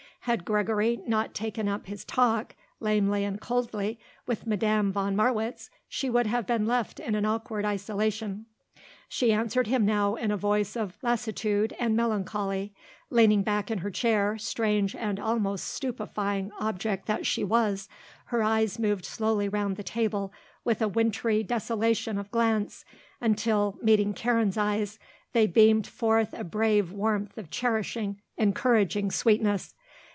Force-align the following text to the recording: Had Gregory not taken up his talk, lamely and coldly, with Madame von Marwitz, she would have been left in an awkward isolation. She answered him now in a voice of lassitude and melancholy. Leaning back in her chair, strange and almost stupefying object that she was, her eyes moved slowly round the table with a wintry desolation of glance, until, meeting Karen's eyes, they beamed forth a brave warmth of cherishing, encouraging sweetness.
Had 0.25 0.45
Gregory 0.45 0.99
not 1.07 1.33
taken 1.33 1.67
up 1.67 1.87
his 1.87 2.05
talk, 2.05 2.53
lamely 2.79 3.23
and 3.23 3.41
coldly, 3.41 3.97
with 4.27 4.45
Madame 4.45 4.91
von 4.91 5.15
Marwitz, 5.15 5.71
she 5.89 6.11
would 6.11 6.27
have 6.27 6.45
been 6.45 6.67
left 6.67 6.99
in 6.99 7.15
an 7.15 7.25
awkward 7.25 7.65
isolation. 7.65 8.45
She 9.09 9.33
answered 9.33 9.65
him 9.65 9.83
now 9.83 10.13
in 10.13 10.29
a 10.29 10.37
voice 10.37 10.75
of 10.75 10.95
lassitude 11.01 11.75
and 11.79 11.95
melancholy. 11.95 12.71
Leaning 13.09 13.41
back 13.41 13.71
in 13.71 13.79
her 13.79 13.89
chair, 13.89 14.37
strange 14.37 14.95
and 14.95 15.19
almost 15.19 15.65
stupefying 15.65 16.51
object 16.59 17.07
that 17.07 17.25
she 17.25 17.43
was, 17.43 17.89
her 18.25 18.43
eyes 18.43 18.77
moved 18.77 19.05
slowly 19.05 19.49
round 19.49 19.75
the 19.75 19.81
table 19.81 20.31
with 20.63 20.83
a 20.83 20.87
wintry 20.87 21.41
desolation 21.41 22.19
of 22.19 22.29
glance, 22.29 22.85
until, 23.19 23.79
meeting 23.81 24.13
Karen's 24.13 24.55
eyes, 24.55 24.99
they 25.33 25.47
beamed 25.47 25.87
forth 25.87 26.31
a 26.33 26.43
brave 26.43 26.91
warmth 26.91 27.39
of 27.39 27.49
cherishing, 27.49 28.21
encouraging 28.37 29.09
sweetness. 29.09 29.73